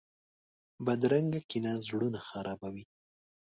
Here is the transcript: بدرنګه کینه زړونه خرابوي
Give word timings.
بدرنګه 0.85 1.39
کینه 1.49 1.73
زړونه 1.87 2.19
خرابوي 2.27 2.85